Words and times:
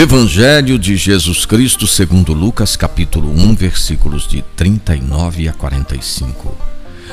Evangelho 0.00 0.78
de 0.78 0.96
Jesus 0.96 1.44
Cristo 1.44 1.84
segundo 1.84 2.32
Lucas 2.32 2.76
capítulo 2.76 3.32
1, 3.32 3.56
versículos 3.56 4.28
de 4.28 4.42
39 4.54 5.48
a 5.48 5.52
45. 5.52 6.56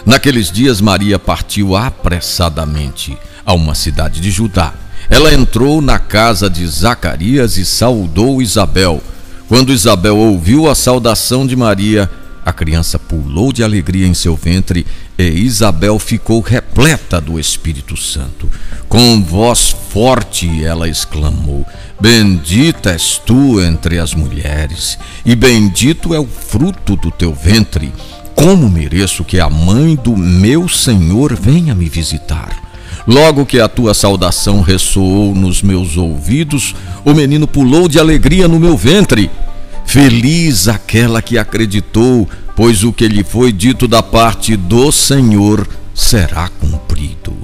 Naqueles 0.06 0.52
dias 0.52 0.82
Maria 0.82 1.18
partiu 1.18 1.76
apressadamente 1.76 3.18
a 3.44 3.56
uma 3.56 3.74
cidade 3.74 4.22
de 4.22 4.30
Judá. 4.30 4.72
Ela 5.10 5.34
entrou 5.34 5.82
na 5.82 5.98
casa 5.98 6.48
de 6.48 6.64
Zacarias 6.68 7.58
e 7.58 7.66
saudou 7.66 8.40
Isabel. 8.40 9.02
Quando 9.48 9.74
Isabel 9.74 10.16
ouviu 10.16 10.70
a 10.70 10.76
saudação 10.76 11.48
de 11.48 11.56
Maria, 11.56 12.08
a 12.46 12.54
criança 12.54 13.00
pulou 13.00 13.52
de 13.52 13.64
alegria 13.64 14.06
em 14.06 14.14
seu 14.14 14.36
ventre 14.36 14.86
e 15.18 15.24
Isabel 15.24 15.98
ficou 15.98 16.42
repleta 16.42 17.22
do 17.22 17.40
Espírito 17.40 17.96
Santo. 17.96 18.50
Com 18.90 19.24
voz 19.24 19.76
forte 19.90 20.64
ela 20.64 20.90
exclamou: 20.90 21.66
Bendita 22.00 22.92
és 22.92 23.22
tu 23.26 23.62
entre 23.62 23.98
as 23.98 24.14
mulheres, 24.14 24.98
e 25.26 25.36
bendito 25.36 26.14
é 26.14 26.20
o 26.20 26.28
fruto 26.28 26.96
do 26.96 27.10
teu 27.12 27.34
ventre. 27.34 27.92
Como 28.36 28.70
mereço 28.70 29.24
que 29.24 29.40
a 29.40 29.50
mãe 29.50 29.96
do 29.96 30.16
meu 30.18 30.68
Senhor 30.68 31.34
venha 31.34 31.74
me 31.74 31.88
visitar? 31.88 32.66
Logo 33.08 33.46
que 33.46 33.60
a 33.60 33.70
tua 33.70 33.94
saudação 33.94 34.62
ressoou 34.62 35.34
nos 35.34 35.62
meus 35.62 35.96
ouvidos, 35.96 36.76
o 37.06 37.14
menino 37.14 37.48
pulou 37.48 37.88
de 37.88 38.00
alegria 38.00 38.48
no 38.48 38.60
meu 38.60 38.76
ventre. 38.76 39.30
Feliz 39.86 40.68
aquela 40.68 41.22
que 41.22 41.38
acreditou, 41.38 42.28
pois 42.56 42.84
o 42.84 42.94
que 42.94 43.08
lhe 43.08 43.24
foi 43.24 43.52
dito 43.52 43.88
da 43.88 44.02
parte 44.02 44.56
do 44.56 44.92
Senhor 44.92 45.68
será 45.94 46.50
cumprido. 46.50 47.36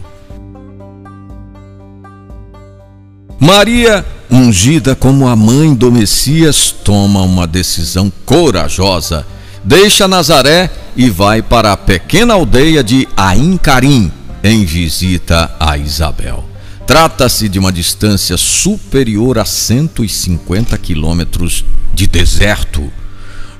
Maria, 3.39 4.05
ungida 4.29 4.95
como 4.95 5.27
a 5.27 5.35
mãe 5.35 5.73
do 5.73 5.91
Messias, 5.91 6.71
toma 6.71 7.21
uma 7.21 7.47
decisão 7.47 8.11
corajosa. 8.25 9.25
Deixa 9.63 10.07
Nazaré 10.07 10.69
e 10.95 11.09
vai 11.09 11.41
para 11.41 11.71
a 11.71 11.77
pequena 11.77 12.35
aldeia 12.35 12.83
de 12.83 13.07
Ain 13.17 13.57
Carim, 13.57 14.11
em 14.43 14.63
visita 14.63 15.53
a 15.59 15.77
Isabel. 15.77 16.45
Trata-se 16.85 17.47
de 17.47 17.57
uma 17.57 17.71
distância 17.71 18.37
superior 18.37 19.39
a 19.39 19.45
150 19.45 20.77
quilômetros 20.77 21.63
de 21.93 22.05
deserto. 22.05 22.91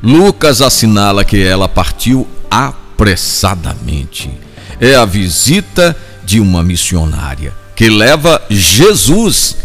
Lucas 0.03 0.61
assinala 0.61 1.23
que 1.23 1.41
ela 1.41 1.69
partiu 1.69 2.27
apressadamente. 2.49 4.29
É 4.79 4.95
a 4.95 5.05
visita 5.05 5.95
de 6.23 6.39
uma 6.39 6.63
missionária 6.63 7.53
que 7.75 7.89
leva 7.89 8.41
Jesus. 8.49 9.57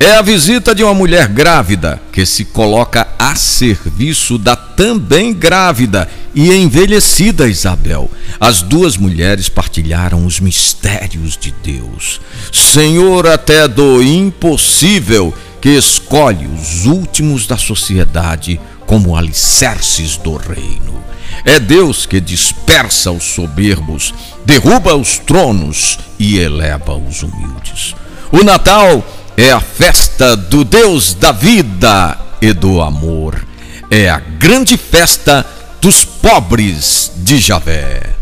É 0.00 0.16
a 0.16 0.22
visita 0.22 0.74
de 0.74 0.84
uma 0.84 0.94
mulher 0.94 1.26
grávida 1.26 2.00
que 2.12 2.24
se 2.24 2.44
coloca 2.44 3.08
a 3.18 3.34
serviço 3.34 4.38
da 4.38 4.54
também 4.54 5.34
grávida 5.34 6.08
e 6.34 6.52
envelhecida 6.52 7.48
Isabel. 7.48 8.08
As 8.38 8.62
duas 8.62 8.96
mulheres 8.96 9.48
partilharam 9.48 10.24
os 10.24 10.38
mistérios 10.38 11.36
de 11.36 11.52
Deus. 11.62 12.20
Senhor 12.52 13.26
até 13.26 13.66
do 13.66 14.02
impossível 14.02 15.34
que 15.60 15.70
escolhe 15.70 16.46
os 16.46 16.86
últimos 16.86 17.46
da 17.46 17.56
sociedade 17.56 18.60
como 18.88 19.14
alicerces 19.14 20.16
do 20.16 20.34
reino. 20.36 21.04
É 21.44 21.60
Deus 21.60 22.06
que 22.06 22.20
dispersa 22.20 23.12
os 23.12 23.22
soberbos, 23.22 24.12
derruba 24.44 24.96
os 24.96 25.18
tronos 25.18 25.98
e 26.18 26.38
eleva 26.38 26.94
os 26.94 27.22
humildes. 27.22 27.94
O 28.32 28.42
Natal 28.42 29.06
é 29.36 29.52
a 29.52 29.60
festa 29.60 30.36
do 30.36 30.64
Deus 30.64 31.14
da 31.14 31.30
vida 31.30 32.18
e 32.40 32.52
do 32.52 32.80
amor. 32.80 33.46
É 33.90 34.08
a 34.08 34.18
grande 34.18 34.76
festa 34.76 35.46
dos 35.80 36.04
pobres 36.04 37.12
de 37.18 37.38
Javé. 37.38 38.17